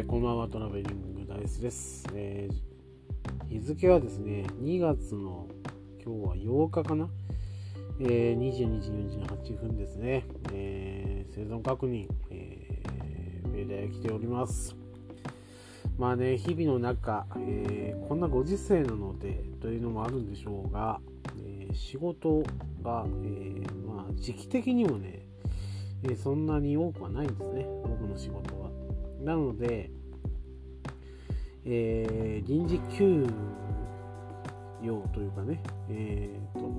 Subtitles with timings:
[0.00, 5.48] ー、こんばんは、トラベリングダイスです、えー、日付はですね、2月の
[6.04, 7.08] 今日は8日かな、
[8.00, 14.76] えー、22時48分ですね、えー、生存確認、えー、メール来ております。
[15.96, 21.00] まあね、日々の中、えー、こんなご時世なのでというのもあるんでしょうが、
[21.38, 22.42] えー、仕事
[22.82, 25.26] が、えー、まあ、時期的にもね、
[26.02, 28.65] えそんなに多くはないんですね、僕の仕事は。
[29.26, 29.90] なので、
[31.64, 33.26] えー、臨時休
[34.80, 36.70] 養というかね、えーと、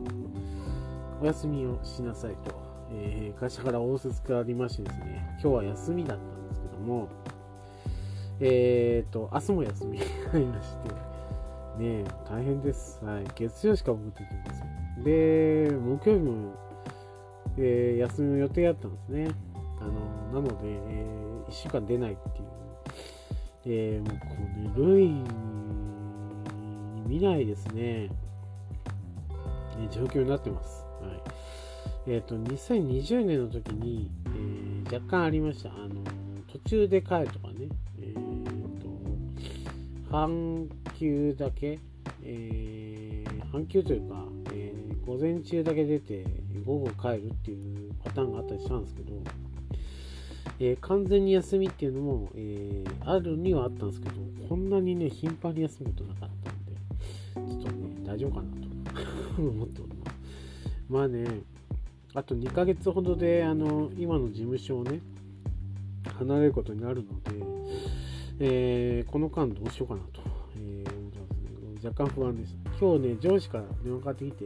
[1.21, 7.09] お休みをしなさいと、えー、会社から仰せつけありましてですね、今日は休みだったんですけども、
[8.39, 10.89] えーと、明日も休み がありまして、
[11.83, 13.03] ね大変です。
[13.03, 13.25] はい。
[13.35, 14.63] 月曜しか僕できませ
[15.01, 15.03] ん。
[15.03, 16.53] で、木曜日も、
[17.57, 19.46] えー、休みの予定あったんですね。
[19.79, 22.47] あの、なので、えー1週間出ないっていう、
[23.65, 25.23] えー、もうこの類
[27.07, 28.09] 見ないですね、
[29.79, 30.83] え状況になってます。
[31.01, 31.07] は
[32.05, 32.11] い。
[32.11, 35.69] えっ、ー、と、2020年の時に、えー、若干ありました。
[35.69, 36.03] あの、
[36.51, 37.69] 途中で帰るとかね、
[38.01, 38.43] えっ、ー、
[38.81, 40.67] と、半
[40.99, 41.79] 休だけ、
[42.23, 46.25] えー、半休というか、えー、午前中だけ出て、
[46.65, 49.13] 午後帰るっていうパターンがあったりしたんですけど、
[50.59, 54.15] えー、完全に休みっていうのも、えー、あるにはあったんですけど、
[54.49, 58.49] こんなにね、頻繁に休むことなかったんで、ちょっとね、大丈夫かな
[59.35, 60.17] と 思っております。
[60.89, 61.25] まあね、
[62.13, 65.01] あと2ヶ月ほどで、あの、今の事務所をね、
[66.17, 67.67] 離れることになるので、
[68.39, 70.21] えー、この間どうしようかなと、
[70.55, 71.87] えー、思ってますね。
[71.89, 72.57] 若干不安です。
[72.79, 74.45] 今日ね、上司から電話かかってきて、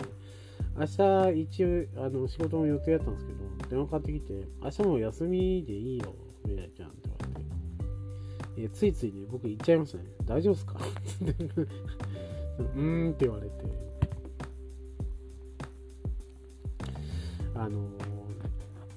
[0.77, 3.39] 明日一応あの仕事の予定だったんですけど、
[3.71, 6.13] 電話かかってきて、明日も休みでいいよ、
[6.45, 7.17] みたいちゃんって言わ
[8.57, 10.03] れて、えついついね、僕言っちゃいましたね。
[10.25, 10.75] 大丈夫っすか
[12.59, 13.53] うーんって言われて、
[17.55, 17.79] あの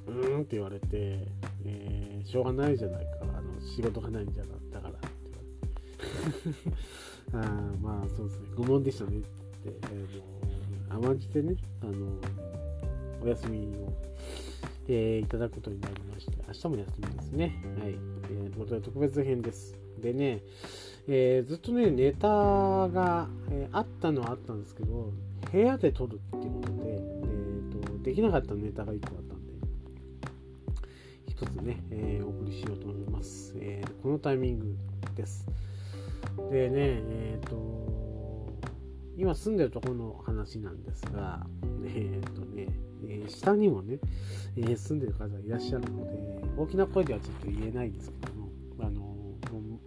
[0.08, 0.88] うーんって言われて、
[1.64, 5.08] えー、しょうがないじゃないか、あの仕事がないんじゃなったからって
[7.32, 9.28] 言われて、 あまあそうですね、愚問でしたねって、
[9.66, 12.18] えー、甘んじてね、あの
[13.22, 14.13] お休みを。
[14.88, 17.62] えー、いただくことになりまして、明日も休みですね。
[17.80, 17.90] はい。
[17.90, 19.76] えー、ということで、特別編です。
[20.00, 20.42] でね、
[21.08, 25.12] えー、ずっとね、ネタが、えー、あったのはあったんですけど、
[25.50, 29.52] 部屋で撮るっていうことで、えーと、できなかったネタが1個あったんで、
[31.28, 33.54] 一つね、えー、お送りしようと思います。
[33.58, 34.76] えー、このタイミング
[35.14, 35.46] です。
[36.50, 38.54] でね、えっ、ー、と、
[39.16, 41.46] 今住んでるところの話なんですが、
[41.86, 42.68] えっ、とね、
[43.06, 43.98] えー、下にもね、
[44.56, 46.12] えー、住んでる方がいらっしゃるので、
[46.56, 48.48] 大きな声ではちょっと言えないですけども、
[48.80, 49.14] あの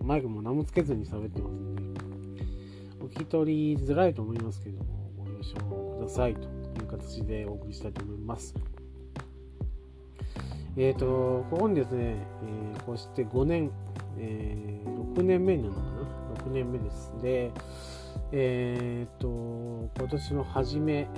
[0.03, 1.81] マイクも何もつけずに喋ってますので、
[3.01, 5.55] お聞き取りづらいと思いますけども、ご了承
[5.99, 6.45] くださいとい
[6.83, 8.55] う形でお送りしたいと思います。
[10.77, 12.25] えっ、ー、と、ここにですね、
[12.73, 13.71] えー、こうして5年、
[14.17, 15.87] えー、6年目なのかな
[16.45, 17.13] ?6 年目です。
[17.21, 17.51] で、
[18.31, 21.09] えっ、ー、と、今年の初め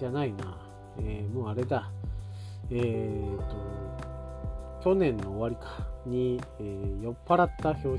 [0.00, 0.56] じゃないな。
[0.98, 1.92] えー、もうあれだ、
[2.70, 5.86] えーと、去年の終わりか。
[6.06, 7.98] に、えー、酔っ払った表紙、酔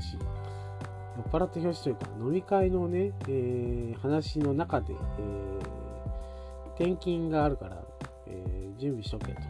[1.30, 7.80] 払った表紙というか、飲み会のね、えー、話の中で、えー、転勤があるから、
[8.26, 9.40] えー、準備しとけと。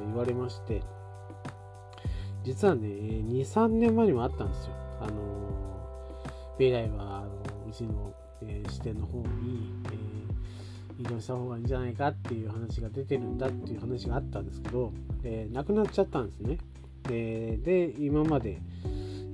[0.00, 0.82] 言われまして、
[2.42, 4.74] 実はね、2、3年前にもあったんですよ。
[5.00, 7.28] あのー、米来は、あの
[7.68, 9.95] うちの、えー、支店の方に、え
[11.08, 16.58] 動した方がいいんじゃないかっていう話が出てるんだっていう話があったんですけど、えー、なくなっちゃったんですね。
[17.10, 18.60] え、で、今まで、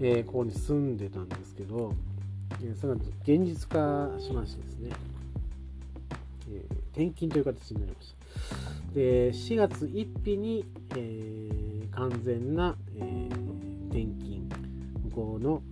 [0.00, 1.94] えー、ここに住んでたんですけど、
[2.64, 4.90] えそれが現実化しましてですね、
[6.50, 8.14] え転勤という形になりまし
[8.88, 8.94] た。
[8.94, 10.64] で、4月1日に、
[10.96, 13.28] え完全な、え
[13.88, 14.48] 転勤、
[15.04, 15.62] 向こうの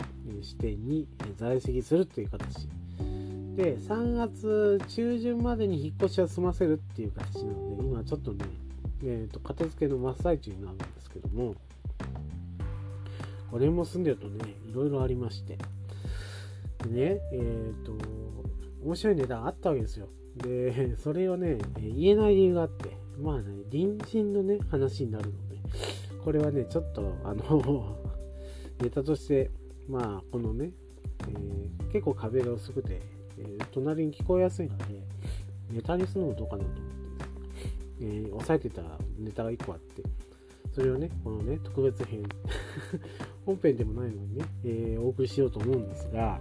[0.41, 1.07] 支店に
[1.37, 2.67] 在籍するという形
[3.55, 8.45] で3月中旬までに引っ越しは済ませるっていう形なので今ちょっとね、
[9.03, 11.55] えーと、片付けの真っ最中になるんですけども
[13.51, 15.57] これも住んでるとねいろいろありまして。
[16.83, 17.93] でねえっ、ー、と
[18.83, 20.07] 面白い値段あったわけですよ。
[20.37, 25.57] でそれをね言えない理由があってまあね隣人のね話になるので
[26.23, 27.97] これはねちょっとあの
[28.81, 29.51] ネタとして
[29.89, 30.71] まあこのね、
[31.27, 33.01] えー、結構壁が薄くて
[33.41, 34.85] えー、隣に聞こえやすいので、
[35.71, 36.95] ネタにするのもどうかなと思って、
[38.01, 38.81] えー、押さえてた
[39.17, 40.03] ネタが1個あって、
[40.73, 42.23] それをね、このね、特別編、
[43.45, 46.39] 本編でもないのにね、えー、お送りしようと思うんですが、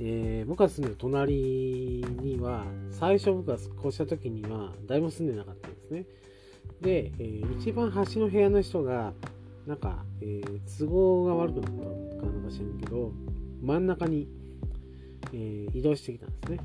[0.00, 6.06] えー、僕が住んでる隣には、最初僕が越した時には、誰も住んでなかったんですね。
[6.80, 9.12] で、えー、一番端の部屋の人が、
[9.66, 11.86] なんか、えー、都合が悪くなったの
[12.20, 13.12] かなんか知らんけど、
[13.62, 14.28] 真ん中に、
[15.34, 16.58] え移動してきたんですね。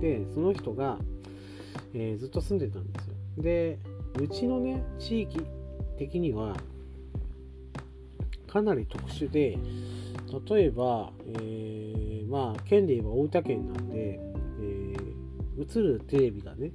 [0.00, 0.98] で、その人が、
[1.94, 3.14] えずっと住んでたんですよ。
[3.38, 3.78] で、
[4.20, 5.40] うちのね、地域
[5.98, 6.56] 的には、
[8.46, 9.58] かなり特殊で、
[10.48, 14.18] 例えば、えー、まあ、県で言えば大分県なんで、
[14.60, 16.70] えー、映るテレビがね、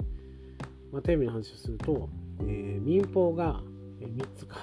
[0.91, 2.09] まあ、テレビの話をすると、
[2.41, 3.61] えー、民放が
[3.99, 4.57] 3つか、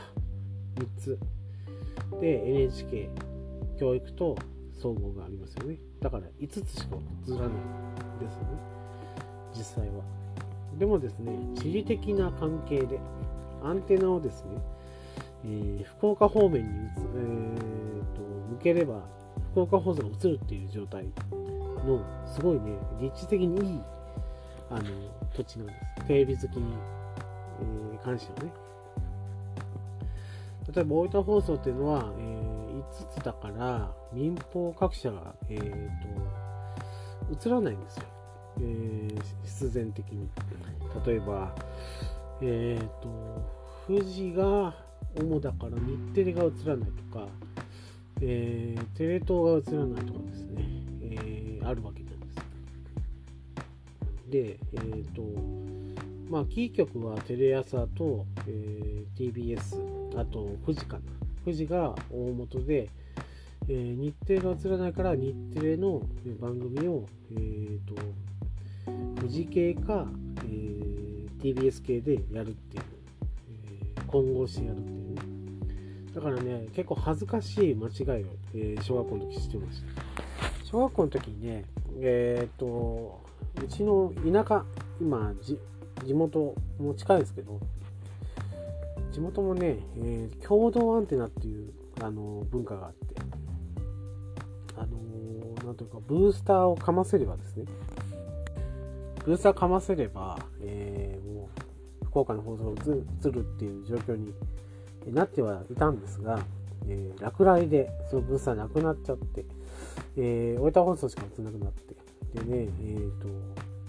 [0.76, 1.18] 3つ。
[2.20, 3.08] で、NHK、
[3.78, 4.36] 教育と
[4.72, 5.78] 総合がありますよね。
[6.00, 6.96] だから5つしか
[7.28, 7.48] 映らない
[8.20, 8.48] ですよね、
[9.54, 10.02] 実際は。
[10.78, 13.00] でもですね、地理的な関係で、
[13.64, 14.50] アンテナをですね、
[15.44, 17.56] えー、福岡方面に、えー
[18.14, 19.02] と、向ければ、
[19.52, 21.04] 福岡放送が映るっていう状態
[21.84, 23.80] の、すごいね、立地的にいい
[24.70, 24.82] あの
[25.34, 26.06] 土地なんです。
[26.06, 26.74] テレビ好きに、
[27.92, 28.52] えー、関してはね。
[30.72, 35.70] 例えば大分放送っていうのは、えー、5つだから、民放各社が、えー
[37.30, 38.04] と、映らないんですよ。
[38.60, 40.28] えー、必然的に。
[41.06, 41.54] 例えば、
[42.40, 43.08] えっ、ー、と、
[43.86, 44.74] 富士が
[45.14, 47.28] 主だから日テレが映らないとか、
[48.20, 50.64] えー、テレ東が映らないとかですね、
[51.02, 52.38] えー、あるわけなんです。
[54.28, 55.22] で、えっ、と、
[56.30, 61.02] まあ、キー局はテレ朝と、えー、TBS、あと富士かな。
[61.44, 62.90] 富士が大元で、
[63.70, 66.00] えー、日テレが映らないから日テレの
[66.40, 67.94] 番組を、えーと、
[69.20, 70.06] 富士系か、
[70.44, 72.82] えー、TBS 系でやるっていう、
[73.96, 75.22] えー、混合してやるっていうね。
[76.14, 80.64] だからね結構恥ずかしい間違いを、えー、小学校の時してました。
[80.64, 81.64] 小学校の時にね
[82.00, 83.20] えっ、ー、と
[83.62, 84.64] うちの田舎
[84.98, 85.58] 今地
[86.14, 87.60] 元も近いですけど
[89.12, 93.07] 地元もね、えー、共同アンテナっていうあの文化があって、
[95.68, 97.66] なんというかブースターをかませればですね
[99.22, 101.50] 封鎖かませれば、えー、も
[102.00, 104.32] う福岡の放送を映るっていう状況に
[105.12, 106.40] なってはいたんですが、
[106.86, 109.44] えー、落雷でその封鎖なくなっちゃって、
[110.16, 111.94] えー、大分放送しか映らなくなって、
[112.40, 113.28] でね、えーと、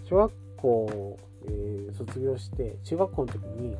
[0.04, 1.18] 小学校、
[1.48, 3.78] えー、卒業して、中学校の時に、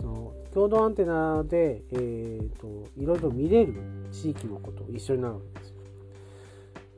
[0.00, 3.74] その共同アンテナで、えーと、いろいろ見れる
[4.12, 5.65] 地域のこと一緒になるわけです。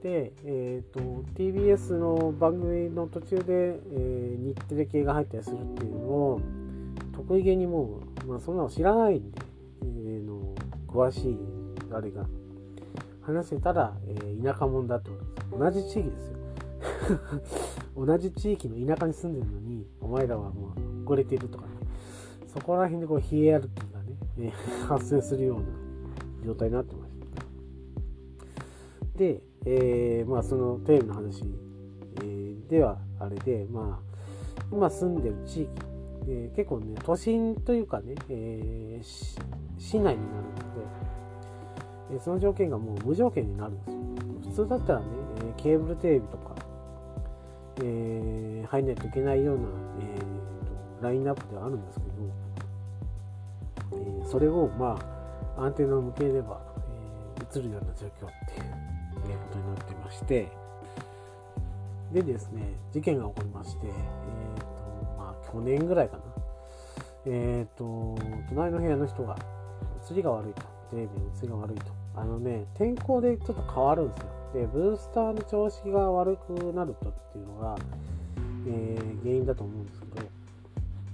[0.02, 1.00] で、えーと、
[1.34, 6.40] TBS の番組の途中で、えー、日テレ系が入ったりするっていうのを
[7.16, 9.40] 得意げにもう、まあ、そんなの知らないんで、
[9.82, 10.54] えー、の
[10.86, 11.38] 詳しい
[11.92, 12.26] あれが
[13.22, 15.48] 話してたら、えー、田舎者だってことです。
[15.58, 16.36] 同じ地域ですよ。
[18.06, 21.72] 同じ地域の田舎に住んでるのにお前らはもう遅れてるとかね。
[22.46, 24.50] そこら辺でこうヒエラルキーがね、え
[24.86, 25.64] 発生するような
[26.44, 27.18] 状態になってました。
[29.18, 31.44] でえー、まあそのテレビの話、
[32.22, 34.08] えー、ではあれで、まあ
[34.70, 35.70] 今住んでる地域、
[36.26, 39.00] えー、結構ね、都心というかね、え
[39.78, 40.20] 市内になるので、
[42.16, 43.98] えその条件がもう無条件になるんですよ。
[44.50, 45.06] 普通だったらね、
[45.40, 46.54] えケーブルテレビとか、
[47.82, 49.62] え入んないといけないような、
[50.00, 52.06] えー、ラインナップではあるんですけ
[53.96, 54.98] ど、えそれをま
[55.56, 56.60] あアンテナを向ければ、
[57.40, 58.26] え映るような状況
[60.08, 60.48] まして、
[62.12, 62.62] でですね、
[62.92, 64.64] 事件が起こりまして、え、ー、と、
[65.18, 66.22] まあ、去年ぐらいかな。
[67.26, 68.16] えっ、ー、と、
[68.48, 69.36] 隣の部屋の人が、
[70.10, 70.62] 映りが悪いと。
[70.90, 71.84] テレビの映りが悪いと。
[72.16, 74.28] あのね、天候でちょっと変わるんですよ。
[74.54, 77.76] で、ブースターの調子が悪くなるとっていうのが、
[78.66, 80.26] えー、原因だと思うんですけど、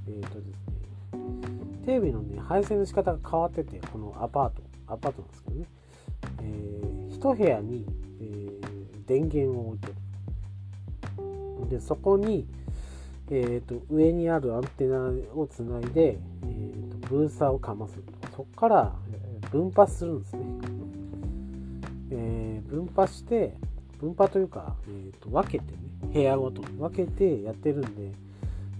[0.07, 5.67] えっ、ー、とですね、テレビのね、配線の仕方が変わってて、このアパート、アパートなんですけどね、
[6.43, 7.85] えー、一部屋に、
[9.07, 9.95] 電源を置いてる。
[11.71, 12.47] で、そこに、
[13.31, 17.95] えーと、上にあるアンテナをつないで、えーと、ブースターをかます
[18.33, 18.93] そこから、
[19.51, 20.43] 分派するんですね。
[22.11, 23.55] えー、分派して、
[24.01, 25.79] 分派というか、えーと、分けてね、
[26.13, 28.13] 部屋ごとに分けてやってるんで、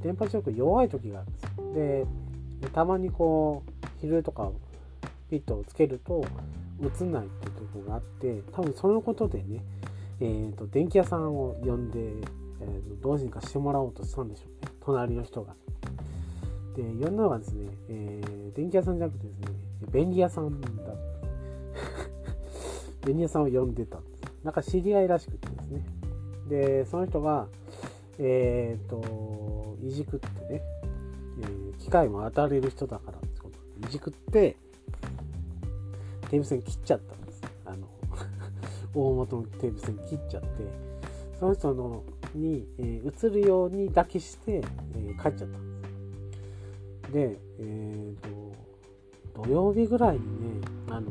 [0.03, 1.75] 電波力弱い時があるんですよ。
[2.61, 4.51] で、たまにこう、昼とか
[5.31, 6.25] ピットをつけると、
[6.83, 9.63] 映んないっていうとこがあって多分そのことでね、
[10.21, 14.73] えーと、電気屋さんを呼んで、えーと、どうにかしてもらおうとしたんでしょうね。
[14.81, 15.55] 隣の人が。
[16.75, 19.47] で呼んだのがですね、えー、電気屋さんじゃなくてですね
[19.93, 20.67] 便利屋さんだ
[23.07, 24.01] 便利屋さんを呼んでた。
[24.43, 25.87] なんか知り合いらしくてですね。
[26.49, 27.49] でその人が
[28.19, 30.63] えっ、ー、といじくってね、
[31.41, 34.57] えー、機械も当たれる人だからってこといじくって
[36.31, 37.34] テーブ線切っちゃったんです。
[38.95, 40.49] 大元のテーブ線切っちゃって
[41.39, 42.03] その人の
[42.35, 44.63] に、えー、映るようにだけして、
[44.97, 45.89] えー、帰っちゃったんで
[47.09, 48.29] すでえ、ー、
[49.35, 51.11] と土曜日ぐらいにねあの、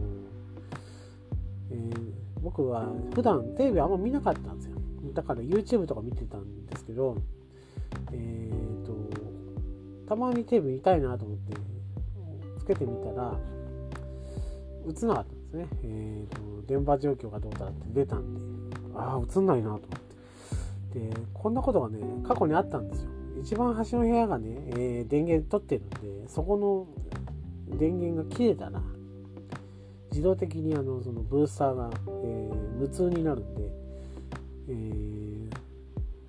[1.72, 2.12] えー、
[2.42, 4.74] 僕は普段テレビあんま見なかったんですよ。
[5.14, 7.18] だから YouTube とか見てたんですけど
[8.12, 8.94] えっ、と
[10.08, 11.58] たまにテレビ見たいなと思って
[12.60, 13.38] つけてみたら
[14.88, 15.68] 映んなかったですね。
[15.84, 19.80] えーと、電波状況がどうだって出たんで、ああ、映んないなと思っ
[20.92, 21.00] て。
[21.00, 23.10] で、こんなことがね、過去にあったんですよ。
[23.42, 25.90] 一番端の部屋がね、えー、電源取ってるん
[26.24, 28.82] で、そこの電源が切れたら、
[30.12, 33.62] 自動的にあのそのブースターが、えー、無痛になるんで、
[34.70, 35.48] えー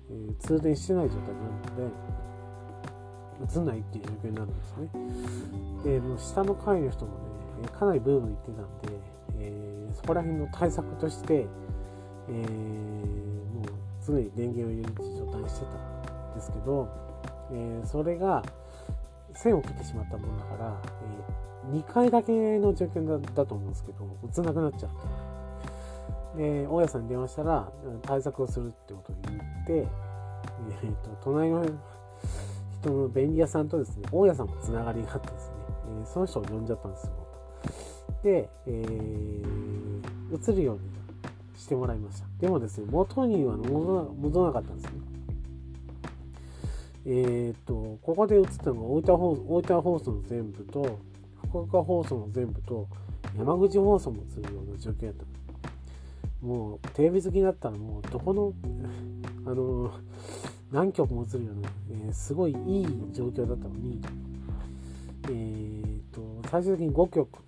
[0.09, 1.47] えー、通電してない状態にな
[1.83, 4.89] るので、映んないっていう状況になるんですね。
[5.83, 8.99] で、もう下の階の人もね、えかなりブーム言ってたんで、
[9.39, 11.47] えー、そこら辺の対策として、
[12.29, 12.35] えー、
[13.53, 13.65] もう
[14.05, 16.89] 常に電源を入れる状態にしてたんですけど、
[17.51, 18.43] え、それが
[19.33, 20.81] 線を切ってしまったもんだから、
[21.31, 24.05] え2回だけの状況だだと思うんですけど
[24.37, 25.35] 映んなくなっちゃって。
[26.35, 27.71] で大家さんに電話したら
[28.03, 29.87] 対策をするってことを言って、
[30.83, 31.65] えーと、と隣の
[32.81, 35.53] 人の便利屋さんとですね大家さんもつながりがあってですね、
[36.01, 37.24] えー、その人を呼んじゃったんですよ。
[38.25, 40.81] で、えー、映るように
[41.55, 42.25] してもらいました。
[42.39, 44.91] でもですね、元には戻らなかったんですね。
[47.05, 50.99] えっ、ー、と、ここで映ったのが大分放大分放送の全部と、
[51.49, 52.87] 福岡放送の全部と、
[53.37, 56.45] 山口放送も映るような状況だった。
[56.47, 58.53] もう、テレビ好きだったらもう、どこの、
[59.45, 59.91] あの、
[60.71, 64.01] 何曲も映るような、えー、すごいいい状況だったのに、
[65.25, 67.44] えっ、ー、と、最終的に5曲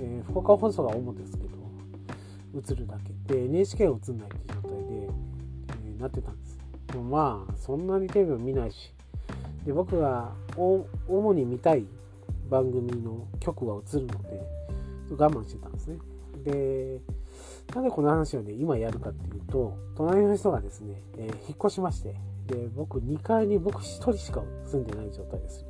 [0.00, 1.50] えー、福岡放送が主ですけど
[2.56, 3.34] 映るだけ。
[3.34, 4.84] で NHK は映んないっていう状態で、
[5.84, 6.58] えー、なってたんです。
[6.88, 8.92] でもまあそんなにテレビも見ないし。
[9.64, 11.84] で僕が主に見たい
[12.48, 14.42] 番組の曲が映るので
[15.10, 15.98] 我慢してたんですね。
[16.44, 17.00] で
[17.74, 22.16] なぜこの話をね今やるかっていうと隣の人がですね、えー、引っ越しまして
[22.46, 25.64] で僕2階に僕1人しか住んでない状態です。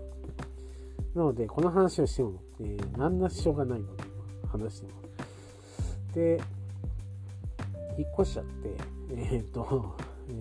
[1.14, 4.04] なのでこの話をしても、えー、何の支障がないので
[4.50, 5.24] 話してま
[6.10, 6.14] す。
[6.14, 6.40] で、
[7.98, 8.70] 引っ越しちゃって、
[9.10, 9.96] えー、っと、
[10.28, 10.32] え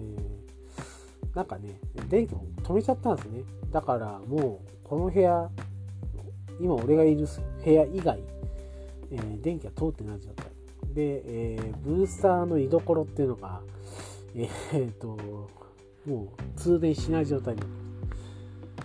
[1.32, 3.44] ー、なんかね、電気も止めちゃったんですね。
[3.72, 5.50] だからもう、この部屋、
[6.60, 7.28] 今俺がいる
[7.64, 8.20] 部屋以外、
[9.12, 10.46] えー、電気が通ってない状態。
[10.94, 13.62] で、えー、ブースターの居所っていうのが、
[14.36, 15.18] えー、っと、
[16.06, 17.90] もう通電しない状態になって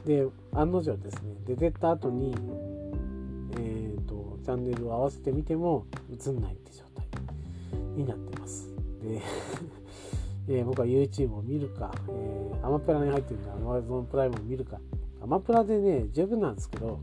[0.05, 2.35] で、案の定ですね、出てった後に、
[4.45, 7.07] チャンネルを合わせてみても映んないって状態
[7.97, 8.75] になってます。
[9.03, 9.21] で
[10.47, 14.79] えー、僕は YouTube を見るか、えー、アマプラに入ってるんで Amazon プライムを見るか。
[15.23, 16.99] アマプラでね、十分なんですけど、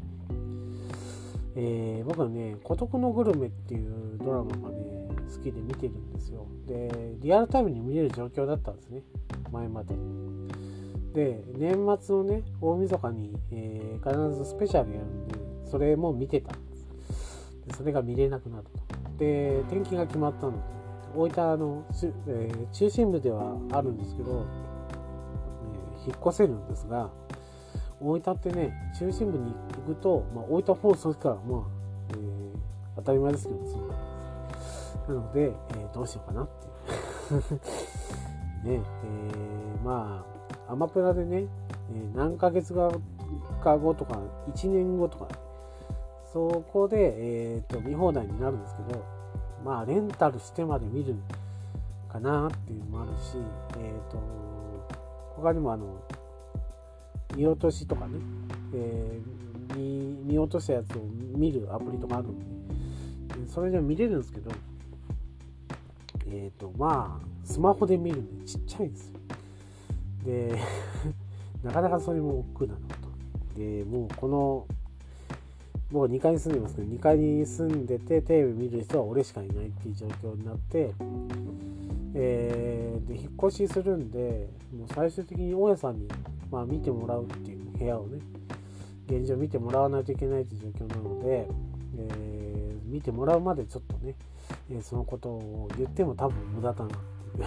[1.55, 6.45] えー、僕はね、孤独のグルメっていうドラマがね、好きで見てるんですよ。
[6.67, 9.01] で、リアルタイムに見れる状況だったんですね、
[9.51, 9.95] 前まで。
[11.15, 16.53] で、年末のね、大晦日に、えー、必ずスペシャルやるんで、それも見てた
[17.68, 19.18] でそれが見れなくなると。
[19.18, 20.58] で、転勤が決まったので、
[21.15, 21.86] 大分の、
[22.27, 24.46] えー、中心部ではあるんですけど、
[26.03, 27.10] えー、引っ越せるんですが、
[28.00, 29.53] 大分ってね、中心部に
[29.88, 31.62] 行くと、まあ、大分放送しか、まあ、
[32.10, 32.18] えー、
[32.96, 35.15] 当たり前ですけど、そうな。
[35.15, 37.41] なので、えー、どうしようかなっていう。
[38.80, 40.25] ね、えー、ま
[40.68, 41.48] あ、アマプラでね、
[41.94, 44.20] え何ヶ月か後とか、
[44.53, 45.27] 1年後とか、
[46.32, 49.06] そこで、えーと、見放題になるんですけど、
[49.66, 51.16] まあ、レンタルしてまで見る
[52.10, 53.38] かなっていうのもあるし、
[53.78, 54.18] えっ、ー、と、
[55.36, 56.02] 他にもあの、
[57.36, 58.20] 見落としとかね、
[58.74, 61.02] えー、見見落としたやつを
[61.36, 62.46] 見るアプリとかあるんで、
[63.48, 64.52] それで見れるんですけど、
[66.28, 69.20] えっ、ー、と、まあ、スマホで見るんでちっちゃいんですよ。
[70.26, 70.60] で、
[71.64, 73.60] なかなかそれも億劫なのと。
[73.60, 74.81] で、もうこの
[75.91, 80.93] 僕2階に住んでますけど2階に住んでてテレビ見る人は俺しかいないっていう状況になって、
[82.15, 86.07] えー、で引っ越しするんでもう最終的に大家さんに、
[86.50, 88.19] まあ、見てもらうっていう部屋をね
[89.07, 91.48] 現状見てもらわないといけないという状況なので、
[91.98, 94.15] えー、見てもらうまでちょっとね、
[94.71, 97.45] えー、そのことを言っても多分無駄だなっていう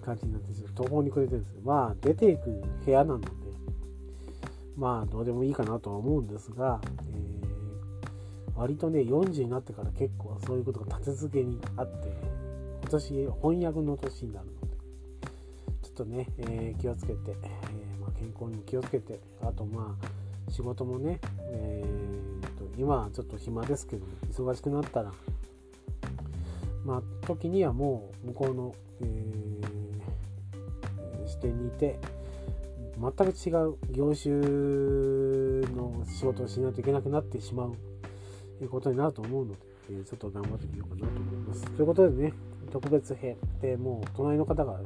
[0.02, 3.26] 感じになってちょっと途方に暮れてるんですけどまあ出ていく部屋なので
[4.76, 7.23] まあどうでもいいかなとは思うんですが、えー、
[8.56, 12.08] 割とね40になってから結構そういうことが立て続けにあって
[12.82, 13.08] 今年
[13.42, 14.76] 翻訳の年になるので
[15.82, 25.12] ちょっとね、えー、気をつけて、えー、まあ、健康にも気をつけてあとまあ仕事もね、えーと、今はちょっと暇ですけど忙しくなったら
[26.84, 29.44] まあ時にはもう向こうの、え
[31.26, 31.98] 視点にいて
[33.00, 34.34] 全く違う業種
[35.74, 37.74] の仕事をしないといけなくなってしまう
[38.62, 39.58] いうことになると思うので、
[39.90, 41.64] えちょっと頑張ってみようかなと思います。
[41.72, 42.32] ということでね、
[42.70, 44.80] 特別編でもう隣の方が、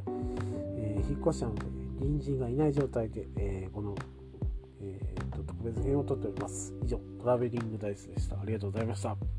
[0.77, 1.63] えー、引っ越したので、
[1.99, 3.95] 隣人がいない状態で、えー、この、
[4.83, 6.75] えーと、特別編を撮っております。
[6.85, 8.41] 以上、トラベリングダイスでした。
[8.41, 9.38] ありがとうございました。